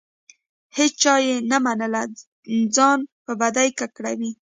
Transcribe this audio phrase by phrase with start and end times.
[0.77, 2.03] هیچا یې نه منله؛
[2.75, 4.31] ځان په بدۍ ککړوي.